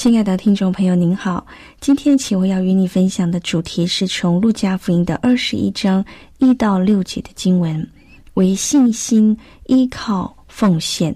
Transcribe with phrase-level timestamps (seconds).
[0.00, 1.46] 亲爱的听众朋友，您好。
[1.78, 6.02] 今天启我要与你分享的主题是从路加福音的二十一章
[6.38, 7.86] 一到六节的经文，
[8.32, 11.14] 为信心依靠奉献。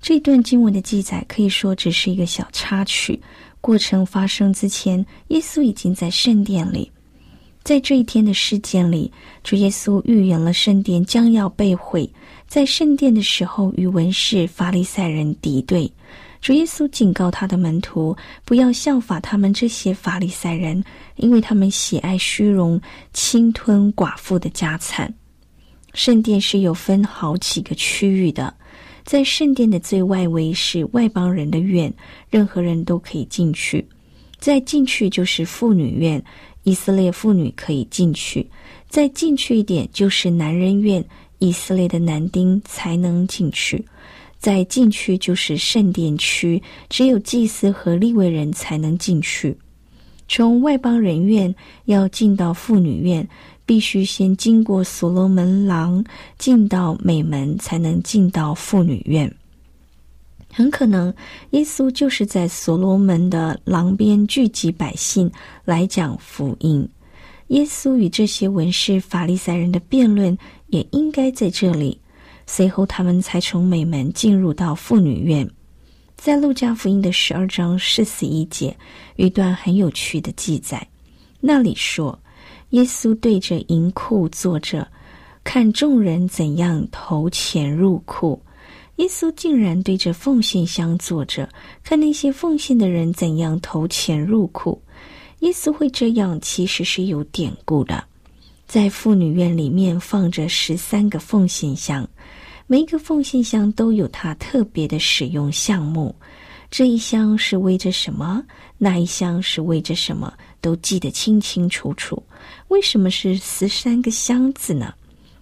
[0.00, 3.20] 这段经文的记载可以说只是一个小插曲。
[3.60, 6.88] 过程发生之前，耶稣已经在圣殿里。
[7.64, 9.10] 在这一天的事件里，
[9.42, 12.08] 主耶稣预言了圣殿将要被毁。
[12.46, 15.90] 在圣殿的时候，与文士法利赛人敌对。
[16.44, 18.14] 主耶稣警告他的门徒，
[18.44, 20.84] 不要效法他们这些法利赛人，
[21.16, 22.78] 因为他们喜爱虚荣，
[23.14, 25.14] 侵吞寡妇的家产。
[25.94, 28.54] 圣殿是有分好几个区域的，
[29.06, 31.90] 在圣殿的最外围是外邦人的院，
[32.28, 33.82] 任何人都可以进去；
[34.38, 36.22] 再进去就是妇女院，
[36.64, 38.44] 以色列妇女可以进去；
[38.90, 41.02] 再进去一点就是男人院，
[41.38, 43.82] 以色列的男丁才能进去。
[44.44, 49.56] 在禁区就是圣殿区，只有祭司和立位人才能进去。
[50.28, 51.54] 从外邦人院
[51.86, 53.26] 要进到妇女院，
[53.64, 56.04] 必须先经过所罗门廊，
[56.36, 59.34] 进到美门，才能进到妇女院。
[60.52, 61.14] 很可能，
[61.52, 65.32] 耶稣就是在所罗门的廊边聚集百姓
[65.64, 66.86] 来讲福音。
[67.46, 71.98] 耶稣与这些文士、法利赛人的辩论，也应该在这里。
[72.46, 75.48] 随后，他们才从美门进入到妇女院。
[76.16, 78.76] 在路加福音的十二章四十一节，
[79.16, 80.86] 有一段很有趣的记载。
[81.40, 82.18] 那里说，
[82.70, 84.86] 耶稣对着银库坐着，
[85.42, 88.40] 看众人怎样投钱入库。
[88.96, 91.48] 耶稣竟然对着奉献箱坐着，
[91.82, 94.80] 看那些奉献的人怎样投钱入库。
[95.40, 98.02] 耶稣会这样，其实是有典故的。
[98.66, 102.08] 在妇女院里面放着十三个奉献箱。
[102.66, 106.14] 每一个奉献箱都有它特别的使用项目，
[106.70, 108.42] 这一箱是为着什么？
[108.78, 110.32] 那一箱是为着什么？
[110.62, 112.22] 都记得清清楚楚。
[112.68, 114.94] 为什么是十三个箱子呢？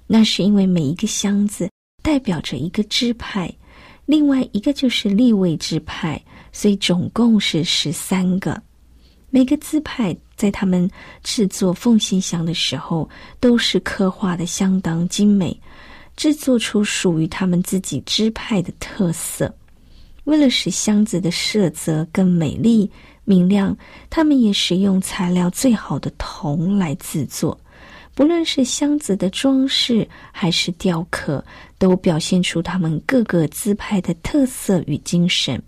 [0.08, 1.70] 那是因为每一个箱子
[2.02, 3.52] 代表着一个支派，
[4.04, 8.60] 另外一个就是立位支派，所以总共是十三个。
[9.30, 10.90] 每个支派在他们
[11.22, 15.58] 制作奉献箱的时候，都是刻画的相当精美。
[16.16, 19.52] 制作出属于他们自己支派的特色。
[20.24, 22.88] 为了使箱子的色泽更美丽
[23.24, 23.76] 明亮，
[24.08, 27.58] 他们也使用材料最好的铜来制作。
[28.14, 31.42] 不论是箱子的装饰还是雕刻，
[31.78, 35.60] 都表现出他们各个支派的特色与精神。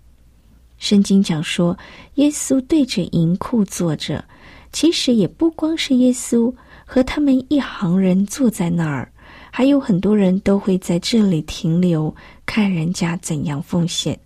[0.77, 1.75] 圣经讲说，
[2.15, 4.23] 耶稣对着银库坐着，
[4.71, 6.53] 其实也不光是耶稣
[6.85, 9.11] 和他们一行人坐在那儿。
[9.57, 12.13] 还有很多人都会在这里停留，
[12.45, 14.19] 看人家怎样奉献。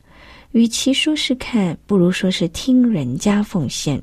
[0.54, 4.02] 与其说是看，不如说是听人家奉献。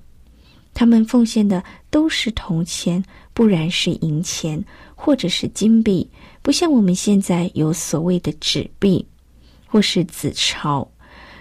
[0.73, 4.65] 他们奉献的都是铜钱，不然是银钱
[4.95, 6.09] 或者是金币，
[6.43, 9.05] 不像我们现在有所谓的纸币
[9.67, 10.89] 或是纸钞。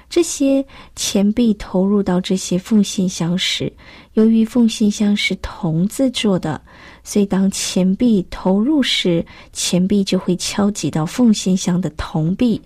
[0.10, 0.66] 这些
[0.96, 3.72] 钱币投入到这些奉献箱时，
[4.14, 6.60] 由于奉献箱是铜制作的，
[7.06, 12.60] 所以当钱币投入时，钱币就会敲击到奉献箱的铜币，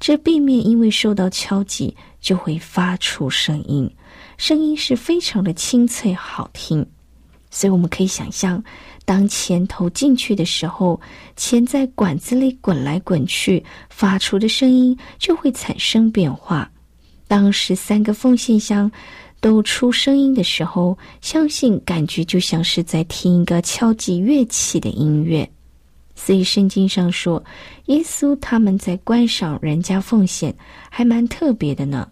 [0.00, 3.88] 这币面因为受到敲击，就会发出声音，
[4.38, 6.84] 声音是非常的清脆好听。
[7.50, 8.64] 所以我们可以想象，
[9.04, 10.98] 当钱投进去的时候，
[11.36, 16.70] 钱在管子里滚来滚去，发出的声音就会产生变化。
[17.28, 18.90] 当十三个奉献箱
[19.42, 25.46] 都出声音的时候，相信感觉就像是在听一个敲击乐器的音乐。
[26.14, 27.42] 所以圣经上说，
[27.86, 30.54] 耶稣他们在观赏人家奉献，
[30.88, 32.08] 还蛮特别的呢。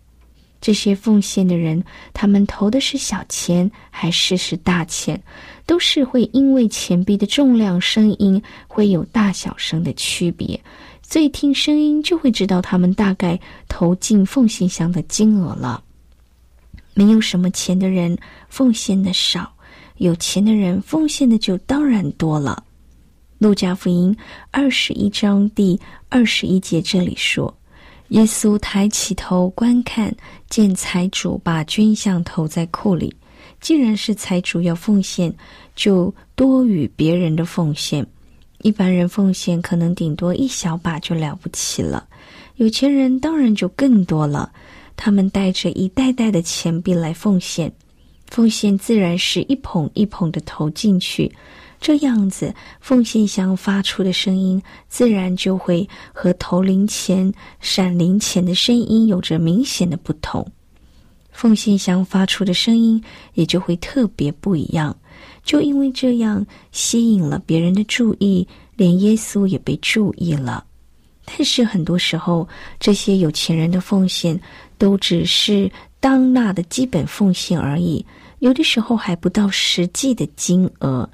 [0.61, 1.83] 这些奉献的人，
[2.13, 5.23] 他们投的是小钱还是是大钱，
[5.67, 10.61] 都是会因为钱币的重量、声音会有大小声的区别，
[11.01, 13.39] 所以听声音就会知道他们大概
[13.69, 15.81] 投进奉献箱的金额了。
[17.01, 18.15] 没有什么钱的人
[18.51, 19.51] 奉献的少，
[19.97, 22.63] 有钱的人奉献的就当然多了。
[23.39, 24.15] 路加福音
[24.51, 25.81] 二十一章第
[26.11, 27.57] 二十一节这里说。
[28.09, 30.15] 耶稣抬起头观看，
[30.51, 33.17] 见财主把捐项投在库里。
[33.63, 35.35] 既然是财主要奉献，
[35.75, 38.07] 就多于别人的奉献。
[38.59, 42.07] 一般人奉献可能顶多一小把就了不起了，
[42.57, 44.53] 有钱人当然就更多了。
[45.03, 47.73] 他们带着一袋袋的钱币来奉献，
[48.27, 51.33] 奉献自然是一捧一捧的投进去。
[51.81, 60.47] 这样子，奉献箱发出的声音自然就会和投零钱、闪零钱的声音有着明显的不同，
[61.33, 63.03] 奉献箱发出的声音
[63.33, 64.95] 也就会特别不一样。
[65.43, 70.63] 就因为这样，吸引了别人的注意，连耶稣也被注意了。
[71.25, 72.47] 但是很多时候，
[72.79, 74.39] 这些有钱人的奉献
[74.81, 78.03] 都只是当纳的基本奉献而已，
[78.39, 81.07] 有的时候还不到实际的金额。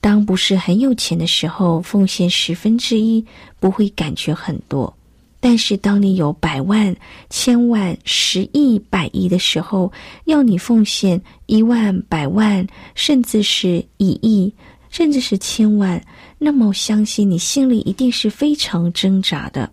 [0.00, 3.24] 当不是很有钱的时候，奉献十分之一
[3.58, 4.94] 不会感觉很多；
[5.40, 6.94] 但是当你有百万、
[7.30, 9.90] 千万、十亿、百亿的时候，
[10.26, 12.64] 要你奉献一万、百万，
[12.94, 14.54] 甚至是一亿，
[14.88, 16.00] 甚至是千万，
[16.38, 19.68] 那么相信你心里一定是非常挣扎的。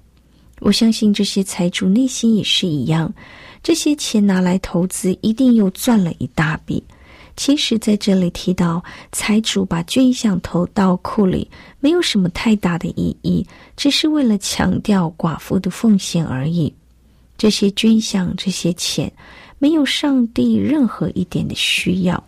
[0.62, 3.12] 我相信这些财主内心也是一样，
[3.64, 6.84] 这些钱拿来投资，一定又赚了一大笔。
[7.36, 11.50] 其实，在这里提到财主把捐项投到库里，
[11.80, 13.44] 没有什么太大的意义，
[13.76, 16.72] 只是为了强调寡妇的奉献而已。
[17.38, 19.12] 这些捐项、这些钱，
[19.58, 22.24] 没有上帝任何一点的需要。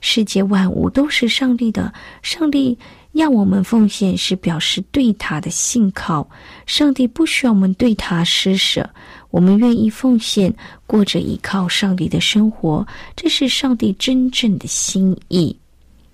[0.00, 1.92] 世界万物都是上帝的，
[2.22, 2.76] 上帝
[3.12, 6.28] 要我们奉献，是表示对他的信靠。
[6.66, 8.88] 上帝不需要我们对他施舍。
[9.30, 10.54] 我们愿意奉献，
[10.86, 15.54] 过着依靠上帝的生活，这是上帝真正的心意。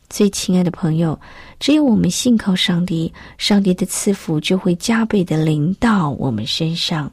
[0.09, 1.19] 最亲爱的朋友，
[1.59, 7.11] 只有我们信靠上帝，上帝的赐福就会加倍的临到我们身上。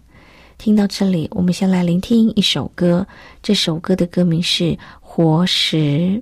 [0.57, 3.05] 听到这里，我们先来聆听一首歌，
[3.41, 4.63] 这首歌的歌名是
[4.99, 6.21] 《活石》。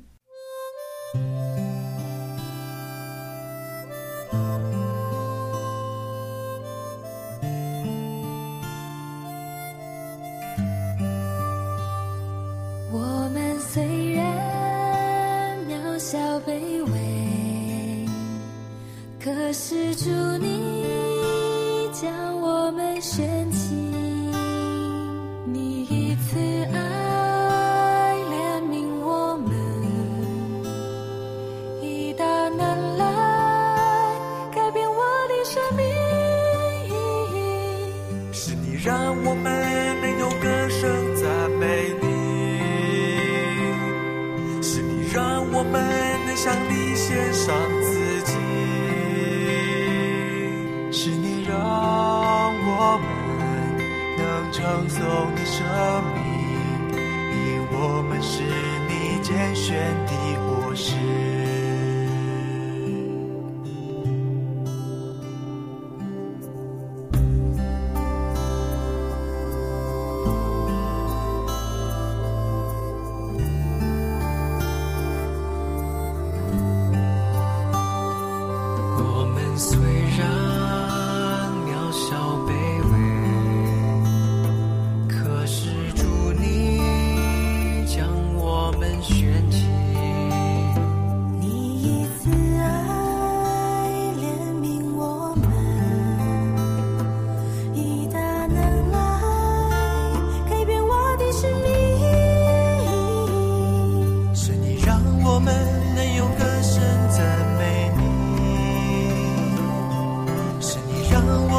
[59.70, 59.76] 决
[60.08, 60.19] 定。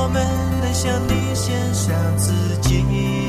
[0.03, 0.27] 我们
[0.63, 3.21] 能向你献上自己。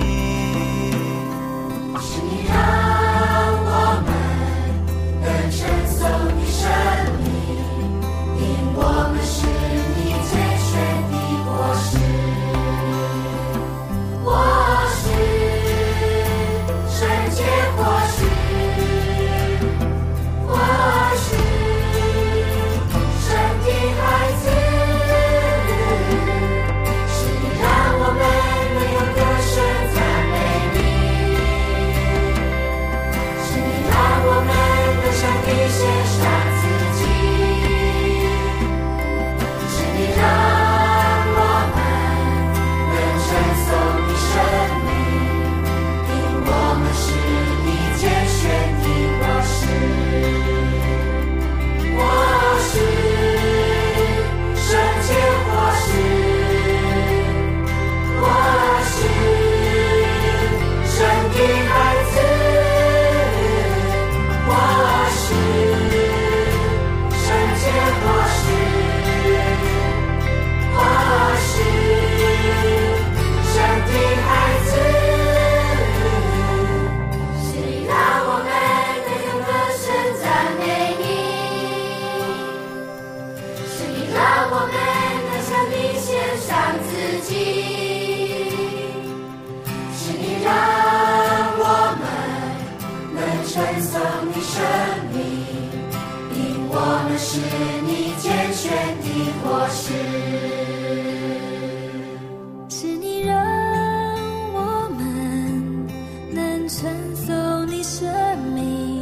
[106.72, 108.08] 能承受你生
[108.54, 109.02] 命，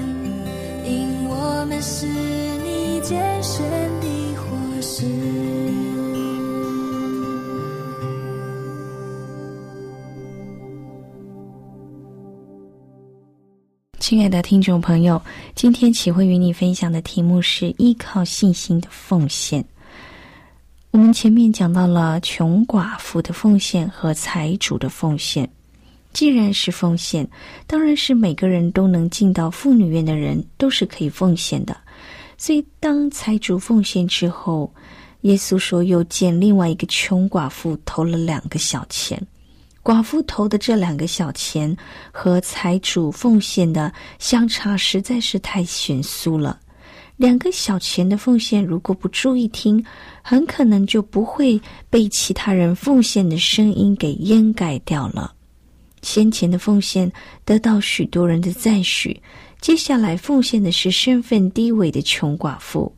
[0.83, 3.63] 因我们是你拣选
[4.01, 5.05] 的果实。
[13.99, 15.21] 亲爱的听众朋友，
[15.53, 19.63] 今天启慧与你分享的题目是依靠信心的奉献。
[20.91, 25.47] 我们前面讲到了穷寡妇的奉献和财主的奉献。
[26.11, 27.27] 既然是奉献，
[27.67, 31.75] 当然是每个人都能进到妇女院的人都是可以奉献的。
[32.37, 34.73] 所以，当财主奉献之后，
[35.21, 39.21] 耶稣说又见另外一个穷寡妇投了两个小钱。
[39.83, 41.75] 寡妇投的这两个小钱
[42.11, 46.59] 和财主奉献的相差实在是太悬殊了。
[47.17, 49.83] 两个小钱的奉献，如果不注意听，
[50.21, 55.33] 很可能就不会被其他人奉献的声音给掩盖掉了。
[56.01, 57.11] 先前的奉献
[57.45, 59.21] 得到许多人的赞许，
[59.61, 62.93] 接下来奉献的是身份低微的穷寡妇。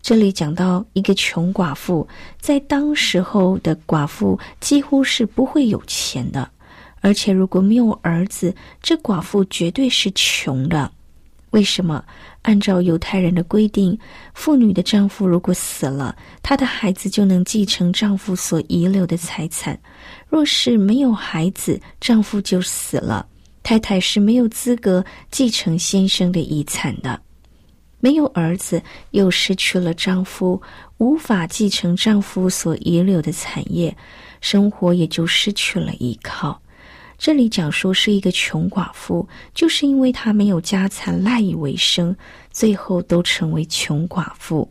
[0.00, 2.06] 这里讲到一个穷寡妇，
[2.40, 6.48] 在当时候的寡妇几乎是不会有钱的，
[7.00, 10.92] 而且如果没有儿子，这寡妇绝对是穷的。
[11.50, 12.04] 为什么？
[12.42, 13.98] 按照犹太人的规定，
[14.34, 19.74] 妇女的丈夫如果死了，她的孩子就能继承丈夫所遗留的财产；
[20.28, 23.26] 若是没有孩子，丈夫就死了，
[23.62, 27.20] 太太是没有资格继承先生的遗产的。
[27.98, 30.60] 没有儿子，又失去了丈夫，
[30.98, 33.96] 无法继承丈夫所遗留的产业，
[34.40, 36.60] 生活也就失去了依靠。
[37.18, 42.14] 这里讲述是一个穷寡妇，就是因为她没有家产赖以为生，
[42.50, 44.70] 最后都成为穷寡妇。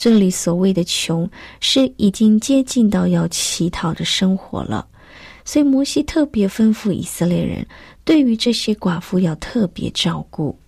[0.00, 1.30] 这里所谓的穷，
[1.60, 4.88] 是已经接近到要乞讨的生活了。
[5.44, 7.66] 所以摩西特别吩咐以色列人，
[8.02, 10.58] 对于这些寡妇要特别照顾。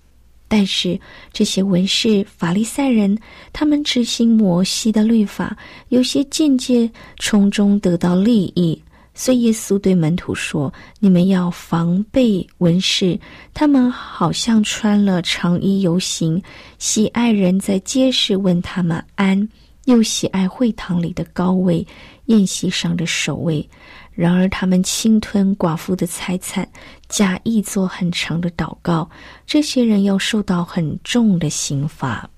[0.49, 1.01] 但是
[1.33, 3.17] 这些文士、法利赛人，
[3.55, 5.57] 他们执行摩西的律法，
[5.89, 8.79] 有些间接从中得到利益。
[9.15, 13.21] 所以耶稣对门徒说：“你们要防备文士，
[13.53, 16.43] 他们好像穿了长衣游行，
[16.79, 19.47] 喜爱人在街市问他们安，
[19.85, 21.87] 又喜爱会堂里的高位、
[22.27, 23.69] 宴席上的首位。
[24.15, 26.67] 然而他们侵吞寡妇的财产，
[27.09, 29.09] 假意做很长的祷告。
[29.47, 32.29] 这些人要受到很重的刑罚。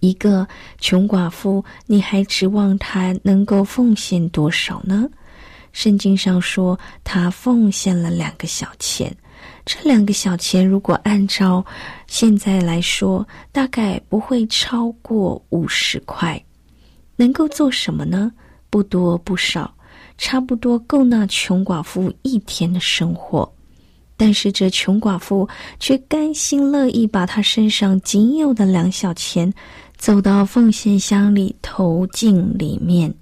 [0.00, 0.48] 一个
[0.78, 5.06] 穷寡妇，你还指望她能够奉献多少呢？”
[5.72, 9.14] 圣经上说，他奉献了两个小钱。
[9.64, 11.64] 这两个小钱，如果按照
[12.06, 16.42] 现在来说，大概不会超过五十块。
[17.16, 18.32] 能够做什么呢？
[18.70, 19.72] 不多不少，
[20.16, 23.50] 差不多够那穷寡妇一天的生活。
[24.16, 25.48] 但是这穷寡妇
[25.78, 29.52] 却甘心乐意把她身上仅有的两小钱，
[29.96, 33.14] 走到奉献箱里投进里面。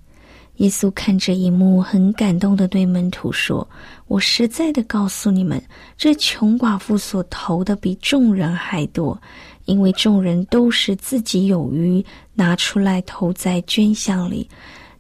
[0.56, 3.68] 耶稣看这一幕，很感动的对门徒说
[4.08, 5.62] ：“我实在的告诉你们，
[5.98, 9.20] 这穷寡妇所投的比众人还多，
[9.66, 14.48] 因为众人都是自己有余，拿出来投在捐项里，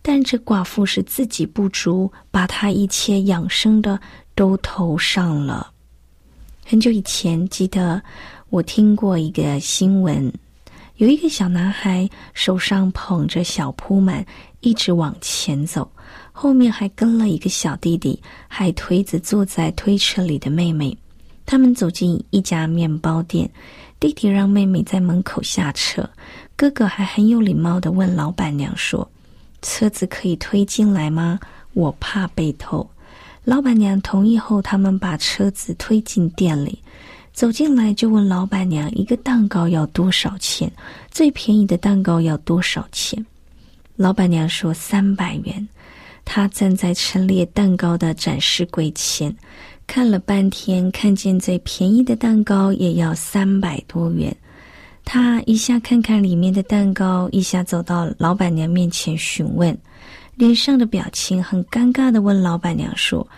[0.02, 3.98] 但这寡妇是自己不足，把她一切养生的
[4.34, 5.72] 都投上了。”
[6.68, 8.02] 很久以前，记得
[8.50, 10.30] 我听过一个新闻，
[10.96, 14.24] 有一个小男孩手上捧着小铺满。
[14.60, 15.88] 一直往前走，
[16.32, 20.96] 后面还跟了一个小弟弟，还推着坐在推车里的妹妹。
[21.44, 23.48] 他们走进一家面包店，
[24.00, 26.08] 弟弟让妹妹在门口下车，
[26.56, 29.08] 哥哥还很有礼貌的问老板娘说
[29.62, 31.38] ：“车子可以推进来吗？
[31.74, 32.90] 我怕被偷。”
[33.44, 36.82] 老板娘同意后，他们把车子推进店里，
[37.36, 40.72] 走进来就问老板娘：“一个蛋糕要多少钱？
[41.10, 43.22] 最便宜的蛋糕要多少钱？”
[43.94, 45.68] 老板娘说：“三百元。”
[46.24, 49.36] 他站在陈列蛋糕的展示柜前，
[49.86, 54.34] 看了半天，看见最便宜的蛋糕也要三百多元。
[55.04, 59.76] 他一下看看里面的蛋糕，一下走到老板娘面前询问，
[60.36, 63.28] 脸上的表情很尴尬的问老板娘说：“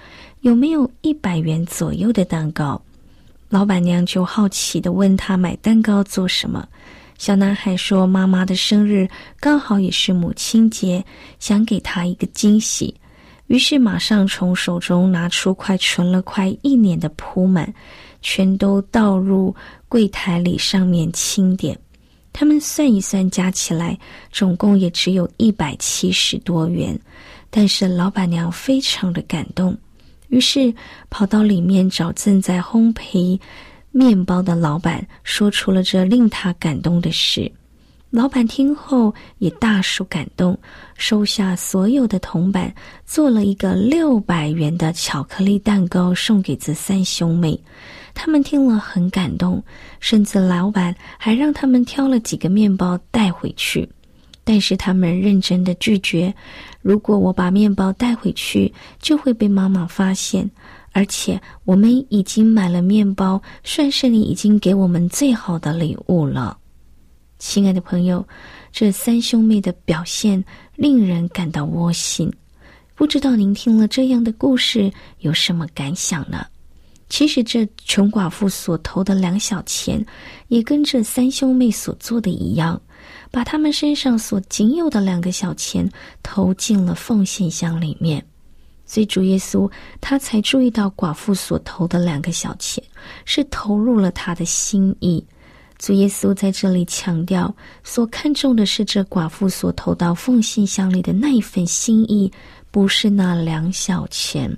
[0.42, 2.80] 有没有一百元左右的蛋糕？”
[3.48, 6.66] 老板娘就好奇的问他买蛋糕做什么。
[7.16, 9.08] 小男孩说：“妈妈的生日
[9.40, 11.04] 刚好也是母亲节，
[11.40, 12.94] 想给她一个惊喜。”
[13.48, 17.72] 于是马上从手中拿出快存了快一年的铺满，
[18.20, 19.54] 全都倒入
[19.88, 21.76] 柜台里，上面清点。
[22.32, 23.98] 他们算一算，加起来
[24.30, 26.96] 总共也只有一百七十多元。
[27.50, 29.74] 但是老板娘非常的感动，
[30.28, 30.72] 于是
[31.10, 33.38] 跑到里面找正在烘焙。
[33.90, 37.50] 面包的老板说出了这令他感动的事，
[38.10, 40.56] 老板听后也大受感动，
[40.96, 42.72] 收下所有的铜板，
[43.06, 47.58] 做了一个六百元的巧克力蛋糕送给这三兄妹。
[48.14, 49.64] 他们听了很感动，
[50.00, 53.88] 甚至老板还让他们挑了几个面包带回去，
[54.48, 56.34] 但是他们认真的拒绝：
[56.80, 60.50] 如果我把面包带回去，就会被妈妈发现。
[60.92, 66.56] 而且我们已经买了面包，算是你已经给我们最好的礼物了，
[67.38, 68.26] 亲爱的朋友。
[68.72, 70.42] 这三兄妹的表现
[70.76, 72.32] 令人感到窝心。
[72.94, 76.46] 不知道您听了这样的故事有什么感想呢？
[77.10, 80.02] 其实这穷寡妇所投的两小钱，
[80.48, 82.80] 也跟这三兄妹所做的一样，
[83.30, 85.88] 把他们身上所仅有的两个小钱
[86.22, 88.24] 投进了奉献箱里面。
[88.84, 92.82] 所以主耶稣他才注意到寡妇所投的两个小钱
[93.26, 95.22] 是投入了他的心意。
[95.76, 102.32] 主耶稣在这里强调，所看重的是这寡妇所投到奉献箱里的那一份心意，
[102.70, 104.56] 不是那两小钱。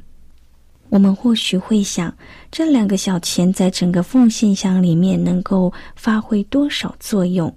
[0.88, 2.12] 我们或许会想，
[2.50, 7.54] 这两个小钱在整个奉献箱里面能够发挥多少作用？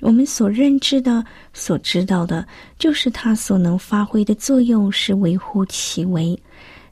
[0.00, 2.46] 我们所认知的、所知道的，
[2.78, 6.38] 就是他所能发挥的作用是微乎其微。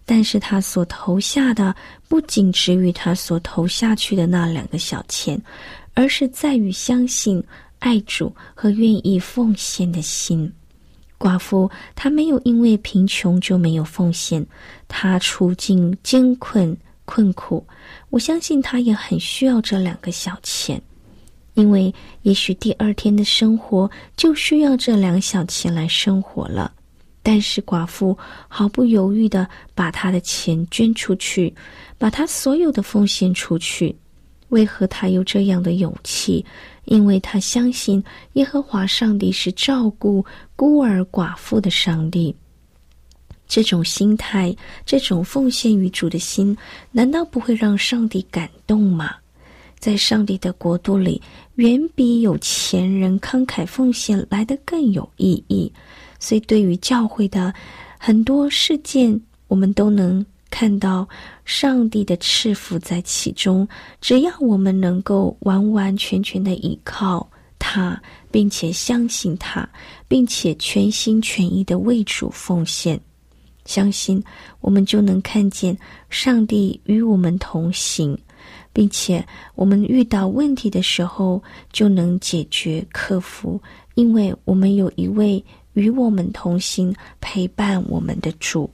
[0.06, 1.74] 但是他所投下的，
[2.08, 5.40] 不仅止于他所投下去的那两个小钱，
[5.94, 7.42] 而是在于相信、
[7.78, 10.52] 爱主和愿意奉献的心。
[11.16, 14.44] 寡妇她没有因为贫穷就没有奉献，
[14.88, 17.66] 她处境艰困困苦，
[18.10, 20.80] 我相信她也很需要这两个小钱。
[21.54, 26.72] 因为也许第二天的生活就需要这两小钱来生活了，
[27.22, 28.16] 但是寡妇
[28.48, 31.54] 毫不犹豫的把她的钱捐出去，
[31.96, 33.94] 把她所有的奉献出去。
[34.48, 36.44] 为何她有这样的勇气？
[36.84, 38.02] 因为她相信
[38.34, 42.34] 耶和华上帝是照顾孤儿寡妇的上帝。
[43.46, 46.56] 这种心态，这种奉献于主的心，
[46.90, 49.14] 难道不会让上帝感动吗？
[49.84, 51.20] 在上帝的国度里，
[51.56, 55.70] 远比有钱人慷慨奉献来的更有意义。
[56.18, 57.52] 所以，对于教会的
[57.98, 61.06] 很多事件，我们都能看到
[61.44, 63.68] 上帝的赐福在其中。
[64.00, 69.68] 只要我们能够完完全全的依靠他，并且相信他，
[70.08, 72.98] 并且全心全意的为主奉献，
[73.66, 74.24] 相信
[74.62, 75.76] 我们就能看见
[76.08, 78.18] 上帝与我们同行。
[78.74, 83.58] 并且我们遇到问题的时候就能解决克服，
[83.94, 88.68] 因为我们有一位与我们同行、陪伴我们的主。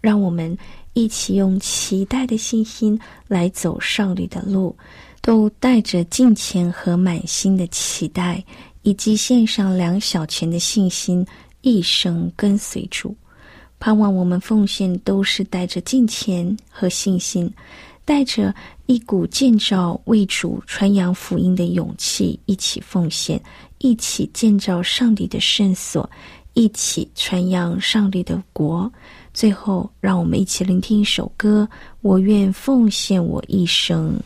[0.00, 0.56] 让我们
[0.94, 4.76] 一起用期待的信心来走上帝的路，
[5.20, 8.44] 都带着敬虔和满心的期待，
[8.82, 11.24] 以及献上两小钱的信心，
[11.60, 13.14] 一生跟随主。
[13.78, 17.52] 盼望我们奉献都是带着敬虔和信心。
[18.04, 18.54] 带着
[18.86, 23.40] 一股建造为主传扬福音的勇气一起奉献
[23.78, 26.08] 一起建造上帝的圣所
[26.54, 28.90] 一起传扬上帝的国。
[29.32, 31.68] 最后让我们一起聆听一首歌
[32.00, 34.18] 我愿奉献我一生。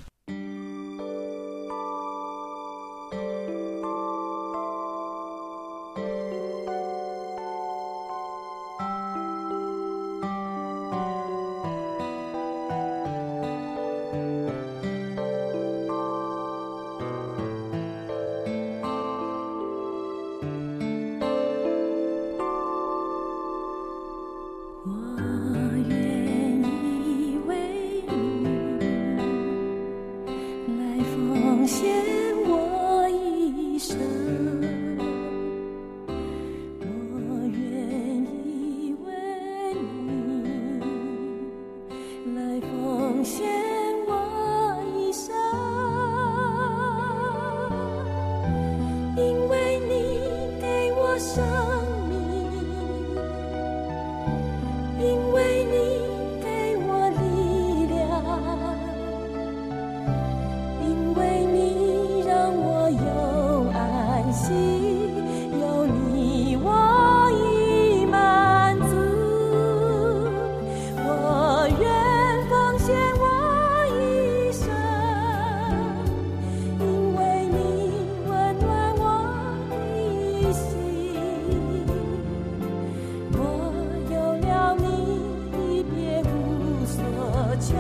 [87.66, 87.74] 求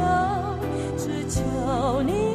[0.96, 2.25] 只求你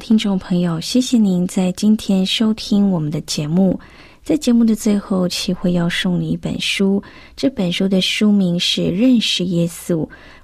[0.00, 3.78] 听众朋友，谢谢您在今天收听我们的节目。
[4.24, 7.02] 在节目的最后，齐会要送你一本书，
[7.36, 9.96] 这本书的书名是《认识耶稣》。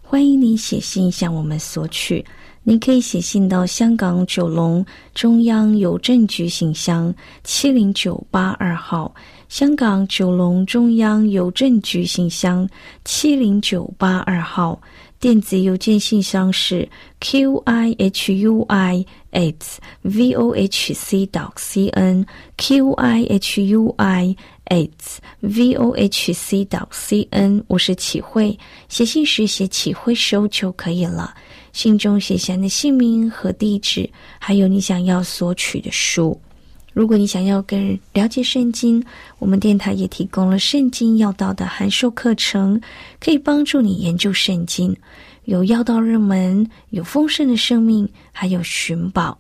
[0.03, 2.23] 欢迎你写信向我们索取。
[2.63, 9.15] 您可以写信到香港九龙中央邮政局信箱七零九八二号，
[9.49, 12.69] 香港九龙中央邮政局信箱
[13.05, 14.79] 七零九八二号。
[15.27, 19.57] 电子邮件信箱是 q i h u i at
[20.03, 22.25] v o h c dot c n
[22.57, 24.37] q i h u i
[24.67, 24.89] at
[25.41, 27.61] v o h c dot c n。
[27.67, 28.57] 我是启慧，
[28.89, 31.35] 写信时写启慧收就可以了。
[31.73, 34.09] 信中写下你的姓名和地址，
[34.39, 36.41] 还有你想要索取的书。
[36.97, 39.05] 如果你想要更了解圣经，
[39.39, 42.81] 我们电台也提供了圣经要道的函授课程，
[43.21, 44.97] 可以帮助你研究圣经。
[45.45, 49.37] 有要道入门，有丰盛的生命，还有寻宝。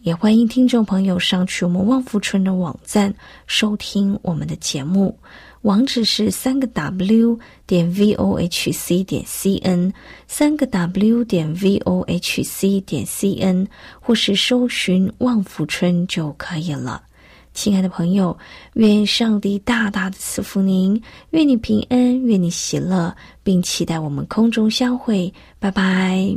[0.00, 3.12] 也欢迎听众朋友上去我们旺福村的网站
[3.46, 5.18] 收听我们的节目，
[5.62, 9.92] 网址是三个 W 点 V O H C 点 C N，
[10.26, 13.68] 三个 W 点 V O H C 点 C N，
[14.00, 17.02] 或是搜寻旺福村就可以了。
[17.52, 18.38] 亲爱的朋友，
[18.74, 25.32] 愿上帝大大的赐福您，愿你平安，愿你喜乐，并期待我们空中相会。
[25.58, 26.36] 拜拜。